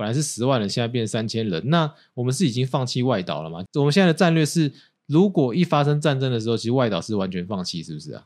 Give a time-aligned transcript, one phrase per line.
[0.00, 1.60] 本来是十万人，现在变三千人。
[1.66, 3.62] 那我们是已经放弃外岛了吗？
[3.74, 4.72] 我们现在的战略是，
[5.06, 8.22] 如果一发生战争的时候，其实外岛是完全放弃，是不是啊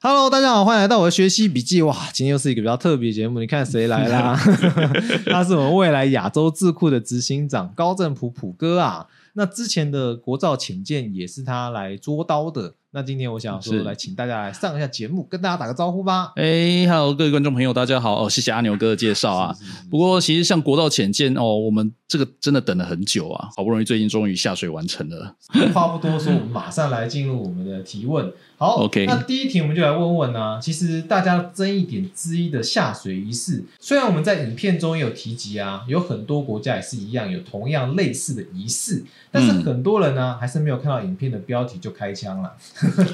[0.00, 1.80] ？Hello，大家好，欢迎来到我的学习笔记。
[1.82, 4.36] 哇，今天又是一个比较特别节目，你看谁来啦？
[5.30, 9.06] 他是我们未来亚洲智库的执行长高正普普哥啊。
[9.34, 12.74] 那之前的国造潜舰也是他来捉刀的。
[12.94, 16.30] 那今天我想说，来请大家来上一下节目，跟大家打个招呼吧。
[16.36, 18.22] 哎，Hello，各位观众朋友，大家好。
[18.22, 19.56] 哦，谢谢阿牛哥的介绍啊。
[19.90, 25.34] 不过，其实像国道浅见哦，我们这个真的等了很久啊，好不容易最近终于下水完成了。
[25.72, 28.30] 话不多说，我们马上来进入我们的提问。
[28.62, 29.06] 好，OK。
[29.06, 42.52] 那第一题我们就来问问呢，其实大家争议点之一的下水仪式，虽然我们在影片中也有提及啊，有很多国家也是一样，有同样类似的仪式，但是很多人呢，还是没有看到影片的标题就开枪了。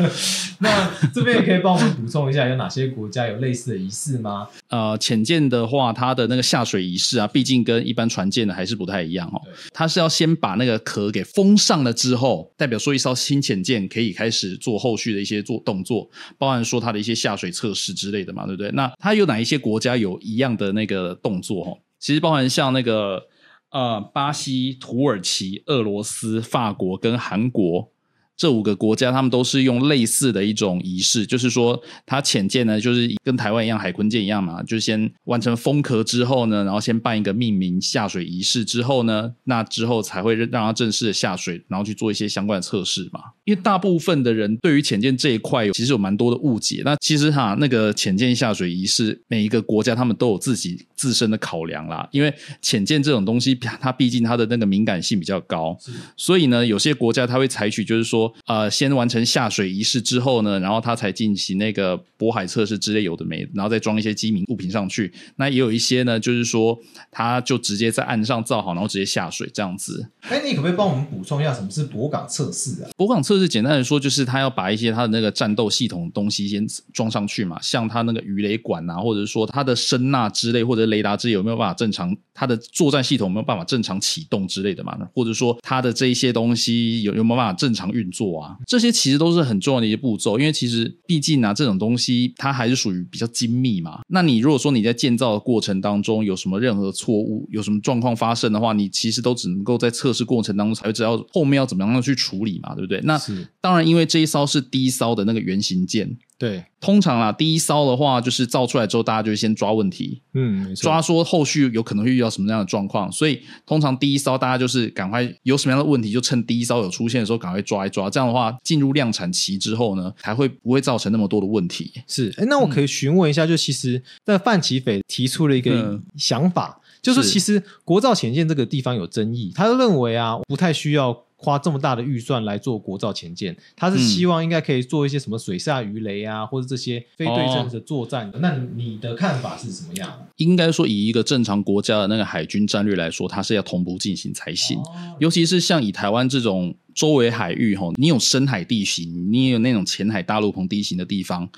[0.60, 4.46] 那这边也可以帮我们补充一下，有哪些国家有类似的仪式吗？
[4.68, 9.40] 呃，浅舰的话，它的那个下水仪式啊，毕竟跟一般船舰的还是不太一样哦。
[9.72, 18.70] 它是要先把那个壳给封上了之后，代表说一艘新浅舰可以开始做后续的一些做动作，包含说它的一些下水测试之类的嘛，对不对？
[18.72, 21.64] 那它有哪一些国家有一样的那个动作？
[21.64, 23.22] 哈，其实包含像那个
[23.70, 27.92] 呃，巴西、土耳其、俄罗斯、法国跟韩国。
[28.38, 43.20] 这五个国家，他们都是用类似的一种仪式，就是说，它潜舰呢，就是跟台湾一样，海坤舰一样嘛，就先完成封壳之后呢，然后先办一个命名下水仪式之后呢，那之后才会让它正式的下水，然后去做一些相关的测试嘛。
[43.44, 46.82] 因为大部分的人对于潜舰这一块，其实有蛮多的误解。
[46.84, 52.08] 那其实哈，那个潜舰下水仪式，每一个国家他们都有自己自身的考量啦。
[52.12, 55.76] 因为潜舰这种东西，它毕竟它的那个敏感性比较高，
[56.16, 58.27] 所以呢，有些国家它会采取就是说。
[58.46, 65.12] 呃，先完成下水仪式之后呢，然后他才进行那个渤海测试之类有的没，然后再装一些机敏物品上去。
[65.36, 66.78] 那也有一些呢，就是说
[67.10, 70.08] 他就直接在岸上造好，然后直接下水这样子。
[70.22, 72.90] 哎，你可不可以帮我们补充一下什么是泊港测试啊？
[72.96, 84.96] 泊港测试简单的说，就是他要把一些他的那个战斗系统东西先装上去嘛，像他那个鱼雷管啊，或者说他的声呐之类，或者雷达之类有没有办法正常，他的作战系统有没有办法正常启动之类的嘛？
[85.14, 88.17] 或者说他的这一些东西有有没有办法正常运作？
[88.18, 94.00] 做啊，这些其实都是很重要的一些步骤，因为其实毕竟啊，这种东西它还是属于比较精密嘛。
[94.08, 103.00] 那你如果说你在建造的过程当中有什么任何错误，有什么状况发生的话，你其实都只能够在测试过程当中才会知道后面要怎么样去处理嘛，对不对？
[103.04, 103.20] 那
[103.60, 106.16] 当然，因为这一艘是第一艘的那个原型舰。
[106.38, 121.92] 对，通常啦，第一艘的话就是造出来之后，大家就先抓问题，嗯，抓说后续有可能会遇到什么样的状况，所以通常第一艘大家就是赶快有什么样的问题，就趁第一艘有出现的时候赶快抓一抓，这样的话进入量产期之后呢，才会不会造成那么多的问题。
[122.06, 127.24] 是，哎，那我可以询问一下，就其实在范奇斐提出了一个想法，就是。
[127.24, 131.24] 其实国造潜舰这个地方有争议，他认为啊，不太需要。
[131.40, 138.30] 花这么大的预算来做国造前舰，他是希望应该可以做一些什么水下鱼雷啊，或者这些非对称的作战。
[138.40, 140.26] 那你的看法是什么样？
[140.36, 144.78] 应该说，以一个正常国家的那个海军战略来说，它是要同步进行才行。
[145.20, 146.74] 尤其是像以台湾这种。
[146.98, 151.48] 周围海域哈，你有深海地形，你也有那种浅海大陆棚地形的地方，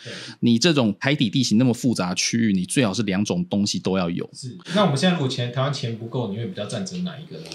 [0.40, 4.28] 你这种海底地形那么复杂区域，你最好是两种东西都要有。
[4.34, 7.46] 是，那我们现在如果钱台湾钱不够，你会比较赞成哪一个呢？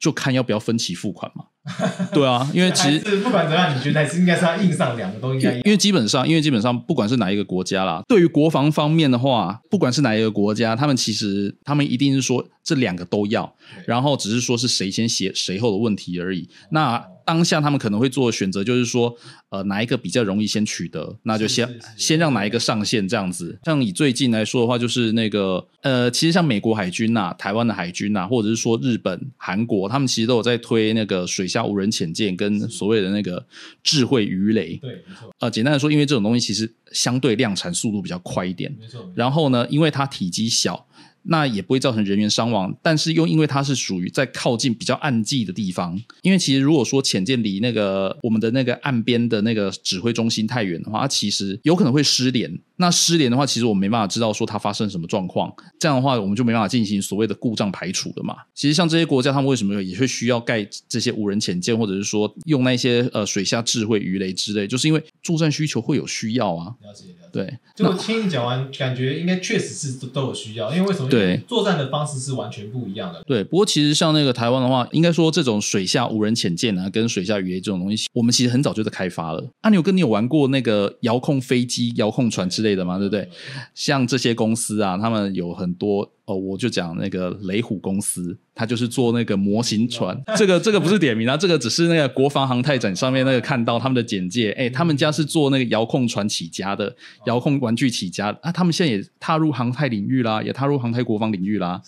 [0.00, 1.44] 就看要不要分期付款嘛。
[2.14, 5.54] 对啊，因为 其实不管怎样，你觉得还是应该是要硬上两个都应该。
[5.56, 13.50] 因为基本上，因为基本上不管是哪一个国家啦，对于国防方面的话，不管是哪一个国家，他们其实他们一定是说这两个都要，
[13.86, 16.46] 然后只是说是谁先写谁后的问题而已。
[16.70, 19.14] 那当下他们可能会做的选择就是说，
[19.48, 23.58] 呃，哪一个比较容易先取得，那就先先让哪一个上线这样子。
[23.64, 33.42] 像以最近来说的话，就是那个呃，其实像美国海军呐、台湾的海军呐，或者是说日本、韩国，他们其实都有在推那个水下无人潜舰跟所谓的那个
[33.82, 34.76] 智慧鱼雷。
[34.76, 35.34] 对，没错。
[35.38, 39.10] 呃，简单的说，因为这种东西其实相对量产速度比较快一点，没错。
[39.14, 40.86] 然后呢，因为它体积小。
[41.22, 52.58] 那也不会造成人员伤亡，但是又因为它是属于在靠近比较暗迹的地方，因为其实如果说潜舰离那个我们的那个岸边的那个指挥中心太远的话，它其实有可能会失联。
[52.78, 58.36] 那失联的话，其实我们没办法知道说它发生什么状况，这样的话我们就没办法进行所谓的故障排除了嘛。
[58.54, 66.74] 其实像这些国家，他们为什么也会需要盖这些无人潜舰，或者是说用那些呃水下智慧鱼雷之类，就是因为作战需求会有需要啊。
[66.80, 67.18] 了解，了解。
[67.30, 71.10] 对，就我听你讲完，感觉应该确实是都有需要，因为为什么？
[71.10, 73.22] 对，作战的方式是完全不一样的。
[73.26, 79.46] 对，不过其实像那个台湾的话，应该说这种水下无人潜舰啊，跟水下鱼雷这种东西，我们其实很早就在开发了。
[79.60, 82.98] 啊，你有跟你有玩过那个遥控飞机、遥控船之类的嘛？
[82.98, 83.28] 对不对？
[83.74, 86.12] 像这些公司啊，他们有很多。
[86.28, 90.14] 哦，我就讲那个雷虎公司，他就是做那个模型船。
[90.36, 94.52] 这个这个不是点名啊，这个只是那个国防航太展上面那个看到他们的简介。
[94.52, 96.94] 哎，他们家是做那个遥控船起家的，
[97.24, 98.52] 遥控玩具起家的啊。
[98.52, 101.80] 他们现在也踏入航太领域啦，也踏入航太国防领域啦。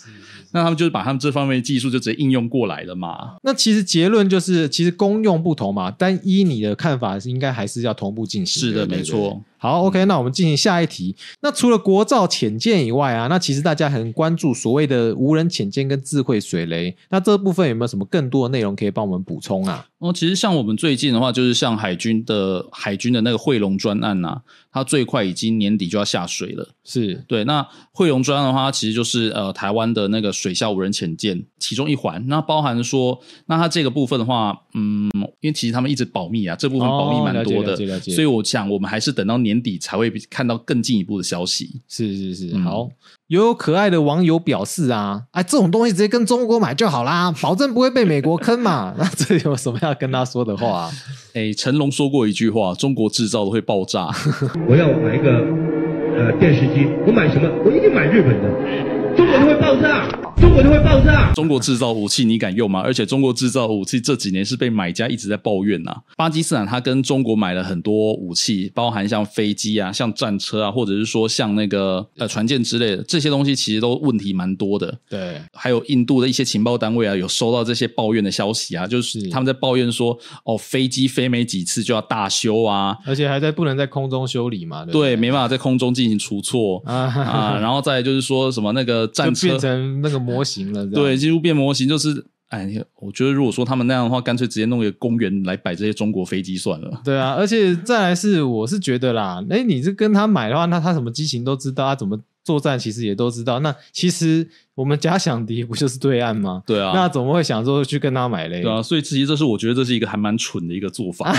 [0.52, 3.36] 那他们就是把他们这方面的技术就直接应用过来了嘛。
[3.42, 8.62] 那其实结论就是，其实功用不同嘛，但依你的看法，应该还是要同步进行。
[8.62, 9.42] 是的，没错。
[9.58, 11.14] 好，OK，那我们进行下一题。
[11.42, 16.96] 那除了国造潜舰以外啊，那其实大家很关关注所谓的无人潜舰跟智慧水雷。
[17.08, 19.84] 那这部分有没有什么更多的内容可以帮我们补充啊？
[19.98, 24.40] 哦，其实像我们最近的话，就是像海军的海军的那个汇龙专案呐，
[24.72, 26.68] 它最快已经年底就要下水了。
[26.84, 27.44] 是对。
[27.44, 32.24] 那汇龙专案的话，其实就是呃台湾的那个水下无人潜舰其中一环。
[32.28, 41.80] 那包含说，那它这个部分的话，嗯，因为其实他们一直保密啊，这部分保密蛮多的，所以我想我们还是等到年底才会看到更进一步的消息。
[41.88, 42.88] 是是是，好。
[43.28, 48.92] 有可爱的网友表示啊，哎，这种东西直接跟中国买就好啦，保证不会被美国坑嘛。
[48.98, 50.90] 那这有什么要跟他说的话？
[51.34, 54.08] 哎，成龙说过一句话：中国制造的会爆炸。
[54.66, 55.44] 我要买一个
[56.16, 57.48] 呃电视机，我买什么？
[57.64, 58.48] 我一定买日本的，
[59.40, 60.08] 中国的会爆炸。
[60.40, 61.32] 中国就会爆炸。
[61.34, 62.80] 中国制造武器你敢用吗？
[62.80, 65.94] 而且中国制造武器这几年是被买家一直在抱怨呐。
[66.16, 74.98] 巴基斯坦他跟中国买了很多武器，包含像飞机啊、像战车啊，或者是说像那个呃船舰之类的这些东西，其实都问题蛮多的。
[75.08, 84.84] 对，还有印度的一些情报单位啊，有收到这些抱怨的消息啊，就是他们在抱怨说，哦，飞机飞没几次就要大修啊，而且还在不能在空中修理嘛。
[84.86, 87.58] 对，没办法在空中进行出错啊。
[87.60, 90.20] 然后再就是说什么那个战车变成那个。
[90.20, 97.00] 模型了，对，几乎变模型就是，哎，我觉得如果说他们那样的话，干脆直接弄一个公园来摆这些中国飞机算了。
[97.02, 103.60] 对啊，而且再来是，我是觉得啦，哎，你是跟他买的话，那他什么机型都知道，他怎么作战其实也都知道。
[103.60, 106.62] 那其实我们假想敌不就是对岸吗？
[106.66, 108.60] 对啊，那怎么会想说去跟他买嘞？
[108.62, 111.32] 对啊，所以其实这是我觉得这是一个还蛮蠢的一个做法。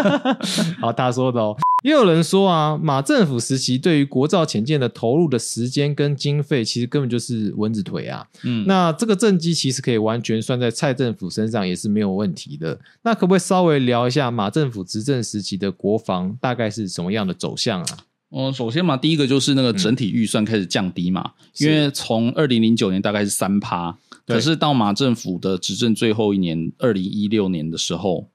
[0.80, 1.56] 好，他说的哦。
[1.82, 8.24] 也有人说啊，马政府时期对于国造潜舰的投入的时间跟经费，其实根本就是蚊子腿啊。
[8.44, 12.78] 嗯，那这个政绩其实可以完全算在蔡政府身上，也是没有问题的。
[13.02, 17.98] 那可不可以稍微聊一下马政府执政时期的国防大概是什么样的走向啊？
[18.32, 23.94] 哦，首先嘛，第一个就是那个整体预算开始降低嘛，因为从二零零九年大概是三趴，
[24.26, 28.30] 可是到马政府的执政最后一年二零一六年的时候，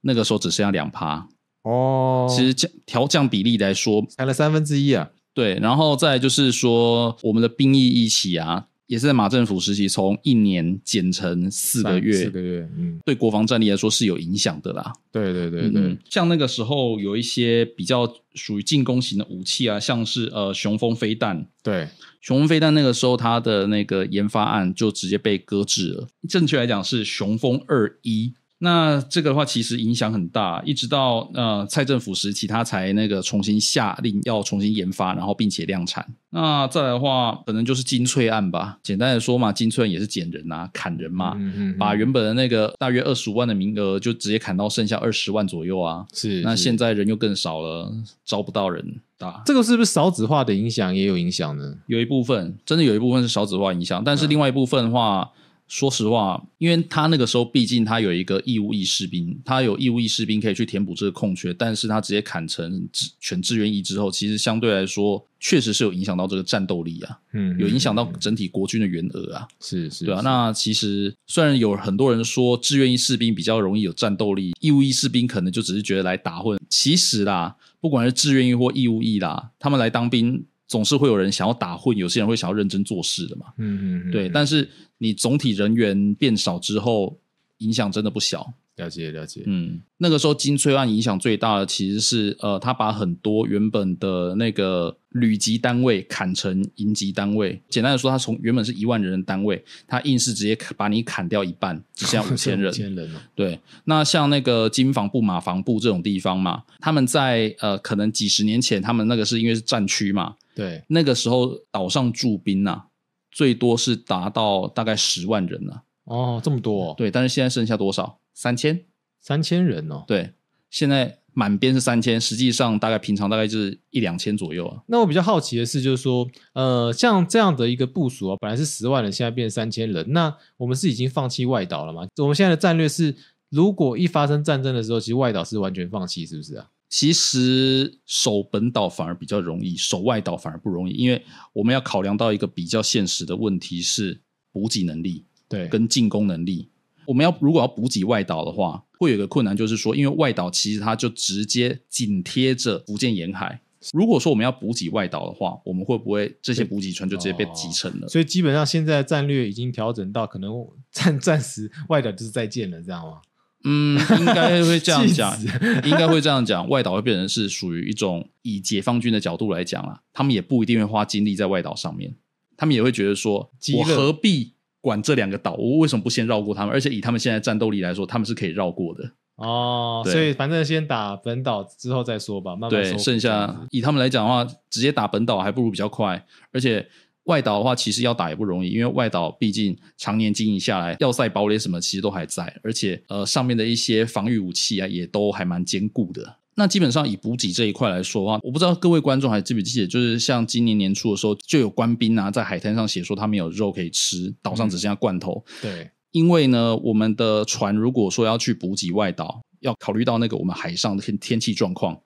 [0.00, 1.28] 那个时候只剩下两趴。
[1.62, 5.10] 哦，其实降调降比例来说，才了三分之一啊。
[5.32, 14.92] 对，然后再就是说，我们的兵役一起啊，也是在马政府时期从一年减成四个月，四个月，嗯，对国防战力来说是有影响的啦。
[15.10, 21.88] 对对对对，像那个时候有一些比较属于进攻型的武器啊，像是呃雄风飞弹，对，
[22.20, 28.34] 雄风飞弹那个时候它的那个研发案就直接被搁置了，正确来讲是雄风二一。
[28.58, 36.06] 那这个的话，其实影响很大，一直到呃蔡政府时期，他才那个重新下令要重新研发，然后并且量产。
[36.30, 38.78] 那再来的话，可能就是精粹案吧。
[38.82, 41.36] 简单的说嘛，精粹也是减人啊，砍人嘛，
[41.78, 46.06] 把原本的那个大约二十五万的名额，就直接砍到剩下二十万左右啊。
[46.14, 47.92] 是，那现在人又更少了，
[48.24, 48.82] 招不到人
[49.18, 49.42] 打。
[49.44, 51.74] 这个是不是少子化的影响也有影响呢？
[51.88, 55.30] 有一部分，真的有一部分是少子化影响，但是另外一部分的话。
[55.68, 62.88] 说实话，因为他那个时候毕竟他有一个义务役士兵，他有义务役士兵可以去填补这个空缺，但是他直接砍成
[63.20, 70.20] 全志愿役之后，其实相对来说确实是有影响到这个战斗力啊，嗯，有影响到整体国军的员额啊，是是，对啊。
[70.22, 80.44] 那其实虽然有很多人说志愿役士兵比较容易有战斗力，义务役士兵可能就只是觉得来打混，其实啦，不管是志愿役或义务役啦，他们来当兵。
[80.68, 83.46] 总是会有人想要打混，有些人会想要认真做事的嘛。
[83.58, 84.28] 嗯嗯，对。
[84.28, 84.68] 但是
[84.98, 87.18] 你总体人员变少之后，
[87.58, 88.54] 影响真的不小。
[88.76, 89.42] 了解了解。
[89.46, 97.62] 嗯，那个时候金催案影响最大的其实是，呃，他把很多原本的那个旅级单位砍成营级单位。
[97.70, 102.68] 简单的说，他从原本是一万人的单位，他硬是直接把你砍掉一半，只剩下五千人。
[102.70, 103.58] 五千人对。
[103.84, 110.36] 那像那个金防部、马防部这种地方嘛，他们在呃，可能几十年前，他们那个是因为是战区嘛。
[110.54, 112.82] 对，那个时候岛上驻兵呐，
[113.30, 115.84] 最多是达到大概十万人了。
[116.06, 116.94] 哦，这么多。
[116.96, 118.18] 对，但是现在剩下多少？
[118.32, 118.84] 三千，
[119.20, 120.04] 三千人哦。
[120.08, 120.32] 对，
[120.70, 124.82] 现在满编是三千，实际上大概平常大概就是一两千左右啊。
[124.86, 132.06] 那我比较好奇的是，就是说，呃，像这样的一个部署啊，本来是十万人，现在变三千人，那我们是已经放弃外岛了吗？
[132.16, 133.14] 我们现在的战略是，
[133.50, 136.66] 如果一发生战争的时候，其实外岛是完全放弃，是不是啊？
[136.88, 141.20] 其实守本岛反而比较容易，守外岛反而不容易，因为
[141.52, 144.20] 我们要考量到一个比较现实的问题是
[144.52, 146.68] 补给能力对，跟进攻能力。
[147.06, 153.60] 我们要如果要补给外岛的话，会有一个困难，就是说，因为外岛其实它就直接紧贴着福建沿海。
[153.92, 158.08] 如果说我们要补给外岛的话，我们会不会这些补给船就直接被击沉了？
[158.08, 160.52] 所以基本上现在战略已经调整到可能
[160.90, 163.20] 暂暂时外岛就是再见了，这样吗？
[163.62, 165.36] 嗯，应该会这样讲，
[165.86, 166.68] 应该会这样讲。
[166.68, 172.16] 外岛会变成是属于一种以解放军的角度来讲啦，他们也不一定会花精力在外岛上面，
[172.56, 174.54] 他们也会觉得说，我何必
[174.86, 175.54] 管这两个岛？
[175.54, 176.72] 我为什么不先绕过他们？
[176.72, 179.10] 而且以他们现在战斗力来说，他们是可以绕过的。
[179.34, 186.86] 哦，所以反正先打本岛之后再说吧，慢慢对，剩下以他们来讲的话，直接打本岛还不如比较快，而且。
[187.26, 196.36] 外岛的话，其实要打也不容易，因为外岛毕竟常年经营下来，要塞堡垒什么其实都还在，而且呃上面的一些防御武器啊，也都还蛮坚固的。
[196.56, 205.44] 那基本上以补给这一块来说的话，我不知道各位观众还记不记得，就是像今年年初的时候，就有官兵啊在海滩上写说他们有肉可以吃，岛上只剩下罐头。
[205.60, 212.00] 对，因为呢，我们的船如果说要去补给外岛，要考虑到那个我们海上的天天气状况，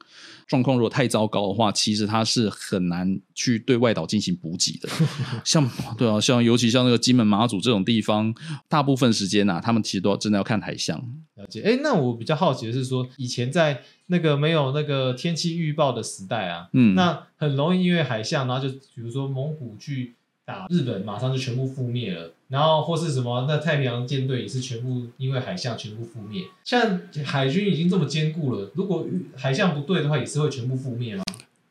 [0.47, 4.89] 状况如果太糟糕的话，其实它是很难去对外岛进行补给的。
[5.45, 8.35] 像对啊，像尤其像那个金门、马祖这种地方，
[8.69, 10.99] 大部分时间呐、他们其实都要真的要看海象。
[11.37, 11.63] 了解。
[11.63, 20.15] 哎，那我比较好奇的是说，以前在那个没有那个天气预报的时代啊，嗯，那很容易因为海象，然后就比如说蒙古去
[20.53, 22.33] 打日本，马上就全部覆灭了。
[22.49, 26.43] 然后或是什么，那太平洋舰队也是全部因为海象全部覆灭。
[26.65, 31.23] 像海军已经这么坚固了，如果海象不对的话，也是会全部覆灭吗？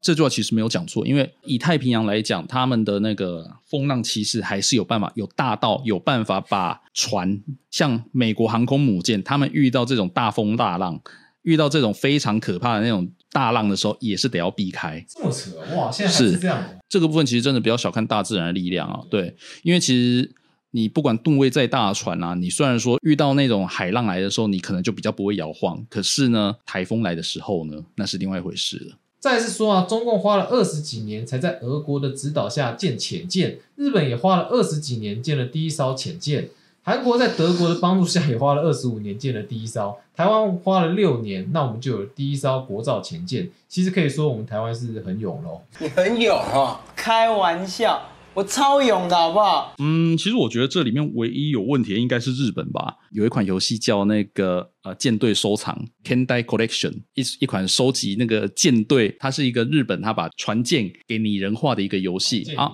[0.02, 11.02] 这句话其实没有讲错，因为以太平洋来讲，他们的那个风浪其实还是有办法，有大到有办法把船，像美国航空母舰，他们遇到这种大风大浪，
[11.42, 15.06] 遇到这种非常可怕的那种大浪的时候，也是得要避开。
[15.08, 15.92] 这么扯哇！
[15.92, 16.66] 现在是是这样哦。
[16.90, 20.32] 这个部分其实真的不要小看大自然的力量啊，对，因为其实
[20.72, 28.98] 你不管吨位再大的船啊，你虽然说遇到那种海浪来的时候，你可能就比较不会摇晃，可是呢，台风来的时候呢，那是另外一回事了。
[29.20, 36.50] 再来是说啊，中共花了二十几年才在俄国的指导下建潜舰，日本也花了二十几年建了第一艘潜舰，
[36.90, 43.48] 韩国在德国的帮助下也花了二十五年建了第一艘，台湾花了六年，那我们就有第一艘国造前舰。
[43.68, 45.62] 其实可以说我们台湾是很勇喽。
[45.80, 48.02] 你很勇哦，开玩笑，
[48.34, 49.76] 我超勇的好不好？
[49.78, 52.96] 嗯，其实我觉得这里面唯一有问题的应该是日本吧。
[53.12, 62.72] 有一款游戏叫那个呃舰队收藏 Kendai Collection，一一款收集那个舰队，它是一个日本他把船舰给拟人化的一个游戏啊。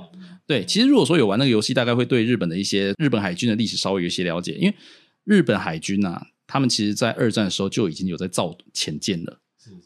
[0.47, 4.75] 对，其实如果说有玩那个游戏，大概会对日本的一些日本海军的历史稍微有一些了解，因为
[5.23, 9.39] 日本海军呐、他们其实在二战的时候就已经有在造潜舰了。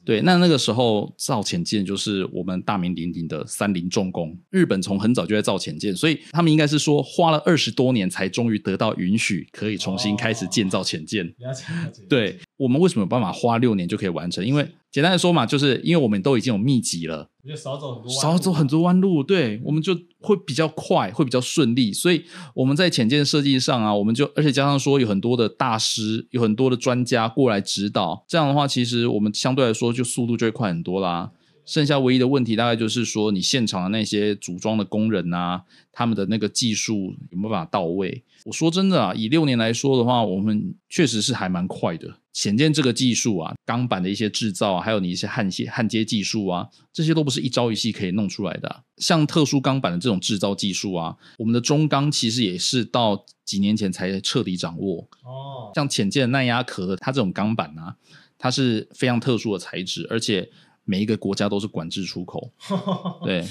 [0.04, 4.38] 对，那那个时候造潜舰就是我们大名鼎鼎的三菱重工。
[4.50, 11.26] 日本从很早就在造潜舰，所以他们应该是说花了二十多年才终于得到允许，可以重新开始建造潜舰。
[11.38, 11.64] 了解。
[12.10, 14.46] 对我们为什么有办法花六年就可以完成？
[14.46, 21.94] 因为简单的说嘛，就是因为我们都已经有秘籍了，我觉得少走很多弯路，少走很多弯路，对，我们就会比较快，会比较顺利。
[21.94, 22.24] 所以
[22.56, 31.32] 我们在浅见设计上啊，我们就而且加上说有很多的大师，有很多的专家过来指导，这样的话，其实我们相对来说就速度就会快很多啦。
[31.70, 35.62] 剩下唯一的问题大概就是说，你现场的那些组装的工人啊，
[35.92, 38.24] 他们的那个技术有没有办法到位？
[38.46, 42.16] 我说真的啊，以六年来说的话，我们确实是还蛮快的。
[42.34, 55.08] 浅见这个技术啊，钢板的一些制造啊，还有你一些焊接焊接技术啊，这些都不是一朝一夕可以弄出来的啊、像特殊钢板的这种制造技术啊，我们的中钢其实也是到几年前才彻底掌握。
[55.24, 57.96] 哦，像浅见的耐压壳的，它这种钢板啊，
[58.40, 60.50] 它是非常特殊的材质，而且
[60.90, 62.52] 每一个国家都是管制出口。
[63.24, 63.46] 对，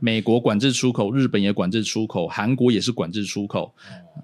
[0.00, 3.72] 美国管制出口，日本也管制出口，韩国也是管制出口。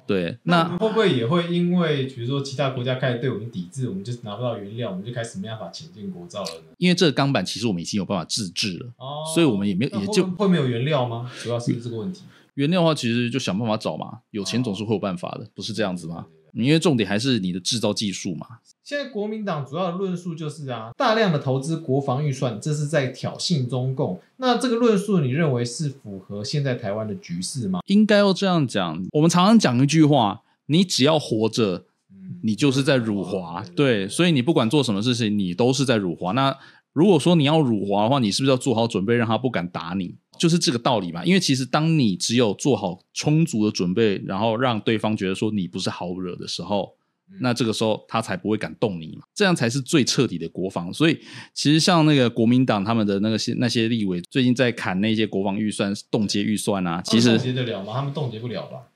[0.05, 6.75] 对，那会不会也会因为比如说其他国家开始对我们抵制，我们就拿不到原料，我们就开始没办法前进国造了呢？
[6.79, 11.31] 因为这个钢板其实我们已经有办法自制了，哦，所以我们也没有也就会没有原料吗？
[11.41, 12.23] 主要是这个问题。
[12.55, 16.27] 原料的话，其实就想办法找嘛，有钱总是会有办法的，不是这样子吗？
[16.53, 18.47] 因为重点还是你的制造技术嘛。
[18.85, 24.21] 现在国民党主要的论述就是啊，大量的投资国防预算，这是在挑衅中共。
[24.39, 27.81] 那这个论述，你认为是符合现在台湾的局势吗？
[27.87, 29.07] 应该要这样讲。
[29.13, 33.65] 我们常常讲一句话：你只要活着，嗯你就是在辱华。
[33.77, 36.33] 对，所以你不管做什么事情，你都是在辱华。
[36.33, 36.59] 那
[36.93, 40.15] 如果说你要辱华的话，你是不是要做好准备，让他不敢打你？
[40.39, 41.25] 就是这个道理嘛。
[41.25, 46.95] 因为其实当你只有做好充足的准备，然后让对方觉得说你不是好惹的时候，
[47.41, 50.93] 那这个时候他才不会敢动你嘛，这样才是最彻底的国防。
[50.93, 51.19] 所以
[51.55, 57.95] 其实像那个国民党他们的那个些那些立委最近在砍那些国防预算、冻结预算啊，其实冻结得了吗？
[57.95, 58.89] 他们冻结不了吧？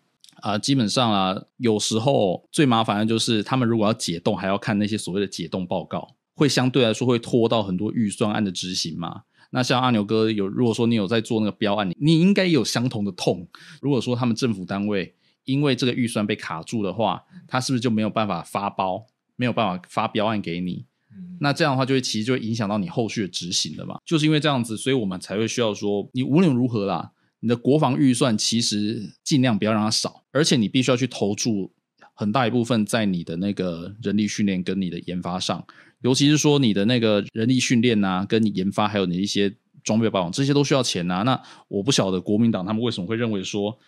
[0.42, 9.22] 啊、基本上啊，有时候最麻烦的就是他们如果要解冻，还要看那些所谓的解冻报告，会相对来说会拖到很多预算案的执行嘛。
[9.50, 13.48] 那像阿牛哥有，如果说你有在做那个标案，你你应该也有相同的痛。
[13.80, 15.14] 如果说他们政府单位
[15.44, 20.84] 因为这个预算被卡住的话，他是不是就没有办法发包，没有办法发标案给你？
[21.12, 23.98] 嗯，那这样的话，就会其实就会影响到你后续的执行了嘛。
[24.04, 31.72] 就是因为这样子，所以我们才会需要说，你无论如何啦，你的国防预算其实尽量不要让它少，而且你必须要去投注
[32.18, 35.64] 很大一部分在你的那个人力训练跟你的研发上，
[36.00, 39.54] 尤其是说你的那个人力训练啊，跟你研发还有你一些
[39.84, 41.22] 装备保养，这些都需要钱啊。
[41.22, 43.78] 那我不晓得国民党他们为什么会认为说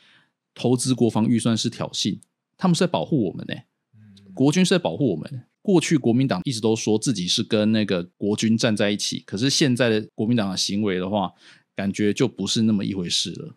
[0.55, 2.19] 投资国防预算是挑衅，
[2.59, 3.55] 他们是在保护我们呢、
[3.95, 5.45] 嗯国军是在保护我们。
[5.61, 11.33] 过去国民党一直都说自己是跟那个国军站在一起，可是现在的国民党的行为的话，
[11.75, 13.55] 感觉就不是那么一回事了。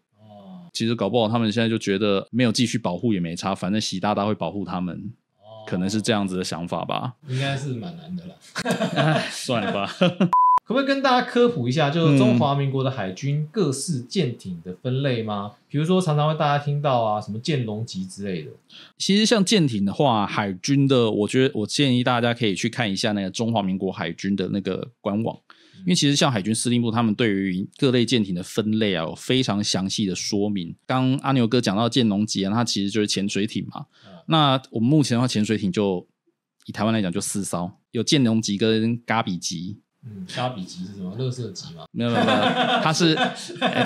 [0.72, 4.96] 哦其实搞不好他们现在就觉得没有继续保护也没差，反正习大大会保护他们，
[5.40, 7.13] 哦，可能是这样子的想法吧。
[7.28, 8.36] 应该是蛮难的啦。
[8.96, 9.94] 唉，算了吧。
[10.63, 15.51] 可不可以跟大家科普一下，就是中华民国的海军各式舰艇的分类吗？
[15.68, 18.51] 比如说常常会大家听到啊，什么舰龙级之类的。
[18.98, 25.38] 其实像舰艇的话，海军的，我觉得我建议大家可以去看一下那个中华民国海军的那个官网，
[25.81, 30.75] 因为其实像海军司令部他们对于各类舰艇的分类啊，有非常详细的说明。
[30.85, 33.85] 刚阿牛哥讲到舰龙级啊，它其实就是潜水艇嘛。
[34.05, 36.07] 嗯那我们目前的话，潜水艇就
[36.65, 39.79] 以台湾来讲就四艘，有舰龙级跟嘎比级。
[40.03, 41.15] 嗯，沙比级是什么？
[41.15, 41.84] 乐色级吗？
[41.91, 42.38] 没有没有没有，
[42.81, 43.13] 它是、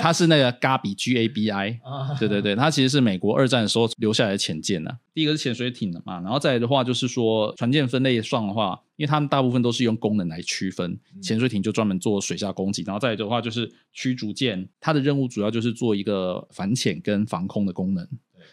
[0.00, 18.08] 它是那个嘎比 G A B I，啊，对对对，它其实是美国二战的时候留下来的潜舰呢、第一个是潜水艇的嘛，然后再来的话就是说船舰分类上的话，因为他们大部分都是用功能来区分，潜水艇就专门做水下攻击，然后再来的话就是驱逐舰，它的任务主要就是做一个反潜跟防空的功能。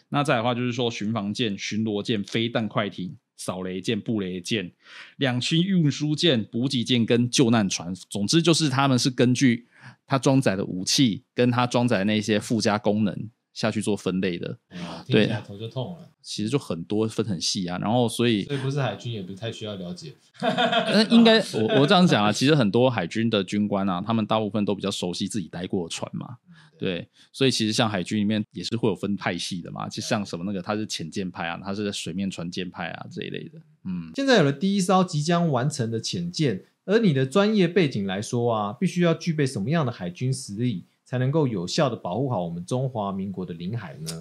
[0.09, 3.15] 那再来的话就是说巡防舰、巡逻舰、飞弹快艇。
[3.43, 4.71] 扫雷舰、布雷舰、
[5.17, 9.67] 两栖运输舰、补给舰跟救难船，总之就是他们是根据
[10.05, 16.09] 它装载的武器跟它装载的那些附加功能下去做分类的，哎呀听起来头就痛了。
[16.21, 17.77] 其实就很多分很细啊。
[17.79, 20.15] 然后所以所以不是海军，也不太需要了解。
[20.41, 26.37] 那，应该我我这样讲啊，其实很多海军的军官啊，他们大部分都比较熟悉自己待过的船嘛。
[26.83, 33.57] 对，所以其实像海军里面也是会有分派系的嘛，就像什么那个他是潜舰派啊，他是水面船舰派啊这一类的。
[33.85, 44.19] 嗯，现在有了第一艘即将完成的潜舰，而你的专业背景来说啊，必须要具备什么样的海军实力，才能够有效的保护好我们中华民国的领海呢？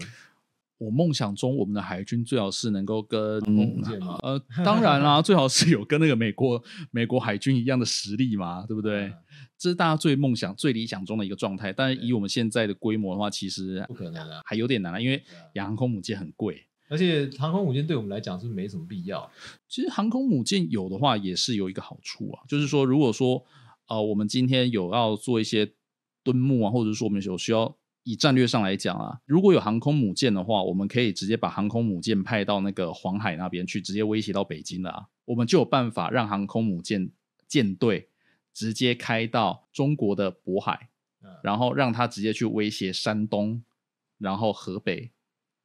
[0.85, 9.07] 我梦想中我们的海军最好是能够跟航空母舰吗呃，当然啦，最好是有跟那个美国美国海军一样的实力嘛，对不对？
[9.07, 9.15] 嗯
[9.63, 11.73] 这是大家最梦想、最理想中的一个状态。
[11.73, 14.41] 但是以我们现在的规模的话，其实不可能啊！
[14.45, 15.23] 还有点难啊，因为
[15.55, 16.67] 航空母舰很贵。
[16.89, 19.31] 而且航空母舰对我们来讲是没什么必要？
[19.69, 23.45] 其实航空母舰有的话也是有一个好处啊，就是说，如果说
[23.87, 25.73] 呃，我们今天有要做一些
[26.25, 27.73] 蹲木啊，或者说我们有需要
[28.05, 37.11] 以战略上来讲啊，如果有航空母舰的话，我们可以直接把航空母舰派到那个黄海那边去，直接威胁到北京了啊，我们就有办法让航空母舰
[37.47, 38.09] 舰队
[38.53, 40.89] 直接开到中国的渤海，
[41.23, 43.63] 嗯然后让它直接去威胁山东，
[44.19, 45.11] 然后河北、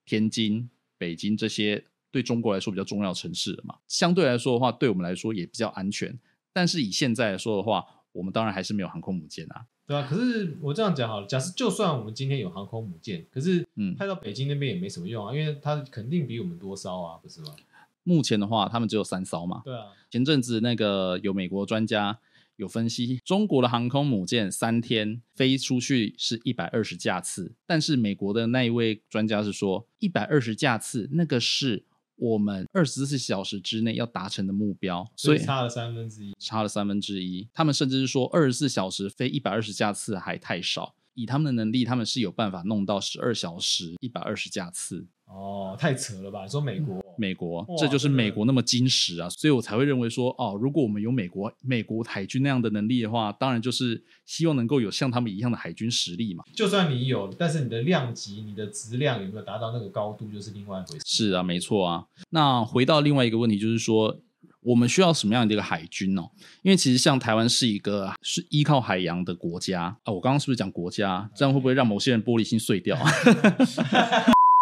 [0.06, 3.76] 天津、北京这些对中国来说比较重要的城市了嘛。
[3.88, 6.18] 相对来说的话，对我们来说也比较安全。
[6.54, 7.86] 但是以现在来说的话，
[8.18, 9.66] 我们当然还是没有航空母舰啊。
[9.86, 17.56] 对啊，可是我这样讲好了，假设就算我们今天有航空母舰，可是嗯派到北京那边也没什么用啊，因为它肯定比我们多艘啊，不是吗？
[18.04, 19.62] 目前的话，他们只有三艘嘛。
[19.64, 22.20] 对啊，前阵子那个有美国专家
[22.58, 31.86] 有分析，中国的航空母舰三天飞出去是一百二十架次，但是美国的那一位专家是说，一百二十架次那个是
[32.18, 36.34] 我们二十四小时之内要达成的目标，所以差了三分之一。
[36.40, 37.48] 差了三分之一。
[37.54, 40.96] 他们甚至是说，二十四小时飞一百二十架次还太少。
[41.14, 45.08] 以他们的能力，他们是有办法弄到十二小时一百二十架次。
[45.28, 46.44] 哦，太扯了吧？
[46.44, 47.04] 你说美国？
[47.18, 56.44] 美国，这就是美国那么矜持啊，所以我才会认为说，哦，如果我们有美国美国海军那样的能力的话，当然就是希望能够有像他们一样的海军实力嘛。
[56.54, 61.04] 就算你有，但是你的量级、你的质量有没有达到那个高度，就是另外一回事。
[61.06, 62.06] 是啊，没错啊。
[62.30, 64.20] 那回到另外一个问题，就是说，
[64.62, 66.30] 我们需要什么样的一个海军哦？
[66.62, 70.14] 因为其实像台湾是一个是依靠海洋的国家啊。
[70.14, 71.28] 我刚刚是不是讲国家？
[71.36, 72.96] 这样会不会让某些人玻璃心碎掉？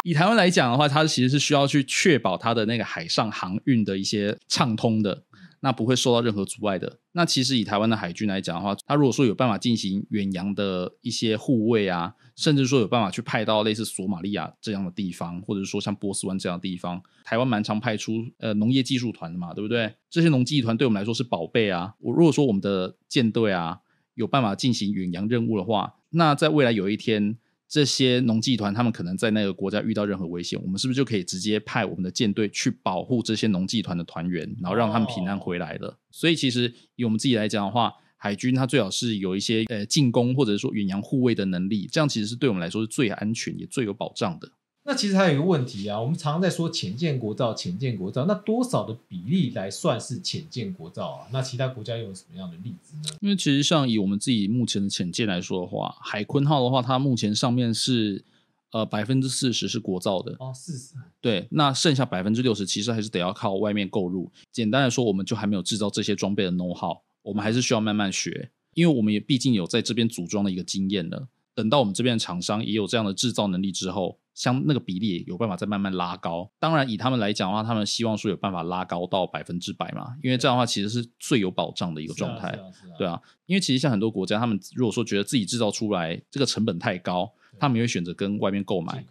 [0.05, 5.23] 以台湾来讲的话，它其实是需要去确保它的那个海上航运的一些畅通的。
[5.61, 6.99] 那不会受到任何阻碍的。
[7.13, 19.91] 那其实以台湾的海军来讲的话，它如果说有办法进行远洋的一些护卫啊，甚至说有办法去派到类似索马利亚这样的地方，或者说像波斯湾这样的地方，台湾蛮常派出呃农业技术团的嘛，对不对？
[20.11, 21.95] 这些农技团对我们来说是宝贝啊。
[21.99, 23.79] 我如果说我们的舰队啊
[24.13, 27.39] 有办法进行远洋任务的话，那在未来有一天。
[27.67, 35.97] 这些农技团，他们可能在那个国家遇到任何危险，我们是不是就可以直接派我们的舰队去保护这些农技团的团员，然后让他们平安回来了？
[36.11, 44.51] 所以，其实以我们自己来讲的话，海军它最好是有一些呃进攻或者说远洋护卫的能力，这样其实是对我们来说是最安全也最有保障的。
[44.87, 51.27] 那其实还有一个问题啊，我们常常在说浅见国造，浅见国造，那多少的比例来算是浅见国造啊？
[51.31, 53.17] 那其他国家又有什么样的例子呢？
[53.19, 58.23] 因为其实像以我们自己目前的浅见来说的话，海鲲号的话，它目前上面是
[58.71, 64.31] 呃百分之四十是国造的哦，四十对，那剩下百分之六十其实还是得要靠外面购入。
[64.51, 71.27] 简单来说，我们就还没有制造这些装备的 know how，我们还是需要慢慢学，因为我们也毕竟有在这边组装的一个经验了。
[71.55, 74.19] 等到我们这边的厂商也有这样的制造能力之后。
[74.35, 82.53] 像那个比例有办法再慢慢拉高，当然以他们来讲的话，他们希望说有办法拉高到百分之百嘛，因为这样的话其实是最有保障的一个状态，
[82.97, 89.05] 对啊，因为其实像很多国家，他们如果说觉得自己制造出来这个成本太高，他们也会选择跟外面购买，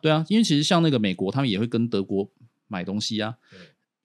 [0.00, 2.26] 对啊，因为其实像那个美国，他们也会跟德国
[2.66, 3.36] 买东西啊，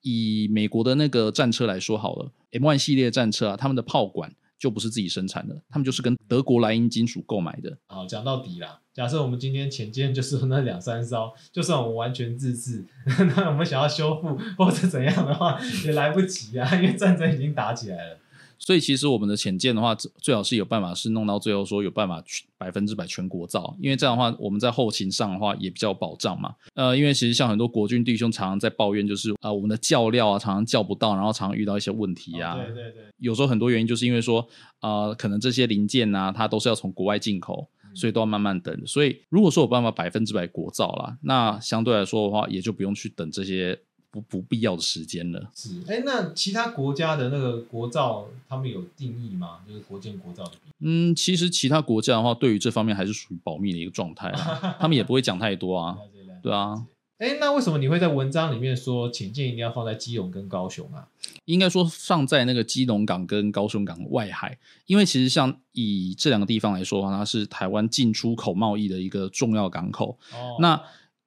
[0.01, 4.35] 以美国的那个战车来说好了，M1 系列战车啊，他们的炮管。
[4.65, 7.77] 就不是自己生产的，他们就是跟德国莱茵金属购买的。
[7.85, 12.83] 好，讲到底啦，假设我们今天前舰就是那两三艘，就算我们完全自制，
[13.37, 18.17] 那我们想要修复或者怎样的话，也来不及啊，因为战争已经打起来了。
[18.57, 22.23] 所以其实我们的潜舰的话，最好是有办法是弄到最后说有办法
[22.57, 26.55] 百分之百全国造，因为这样的话我们在后勤上的话也比较有保障嘛。
[26.73, 32.55] 呃，因为其实像很多国军弟兄常常在抱怨，就是啊我们的教料啊常常叫不到，然后常常遇到一些问题啊。
[32.55, 33.03] 对对对。
[33.17, 34.47] 有时候很多原因就是因为说
[34.79, 38.87] 啊可能这些零件啊它都是要从国外进口，所以都要慢慢等。
[38.87, 43.79] 所以如果说有办法百分之百国造啦，那相对来说的话也就不用去等这些。
[44.15, 45.51] 不不必要的时间了。
[45.53, 49.59] 是，哎，那其他国家的那个国造，他们有定义吗？
[49.67, 50.53] 就是国建国造的。
[50.79, 55.97] 嗯，其实其他国家的话，对于这方面还是属于保密的一个状态啊， 他们也不会讲太多啊。
[56.41, 56.85] 对啊。
[57.17, 61.07] 哎，那为什么你会在文章里面说潜舰一定要放在基隆跟高雄啊？
[61.45, 70.17] 应该说放在那个基隆港跟高雄港外海，因为其实像以这两个地方来说的话，它是台湾进出口贸易的一个重要港口。
[70.33, 70.57] 哦。
[70.59, 70.81] 那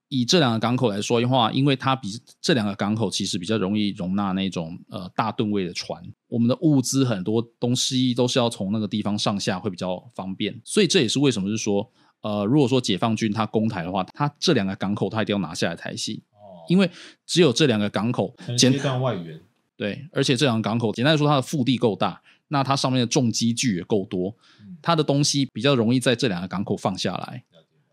[0.09, 2.09] 以这两个港口来说的话，因为它比
[2.41, 11.91] 这两个港口其实比较容易容纳那种呃大吨位的船，我们的物资很多东西都是要从那个地方上下会比较方便，所以这也是为什么是说，
[12.23, 16.91] 呃，如果说解放军他攻台的话，他这两个港口他一定要拿下来台戏，哦，因为
[17.27, 19.39] 只有这两个港口简单外援，
[19.77, 24.35] 对，而且这两个港口简单来说，它的腹地够大，那它上面的重机具也够多，
[24.81, 27.45] 它的东西比较容易在这两个港口放下来。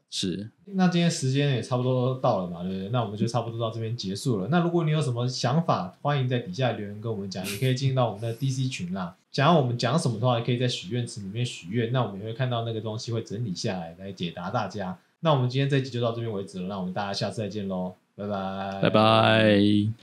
[0.09, 2.89] 是，那今天时间也差不多到了嘛，对不对？
[2.89, 4.47] 那我们就差不多到这边结束了。
[4.49, 9.15] 那如果你有什么想法，欢迎在底下留言跟我们讲，也可以进到我们的 DC 群啦。
[9.31, 14.97] 想要我们讲什么的话，也可以在许愿池里面许愿，那我们也会看到那个东西会整理下来来解答大家。
[15.19, 19.95] 那我们今天这集就到这边为止了，那我们大家下次再见喽，拜拜，拜拜。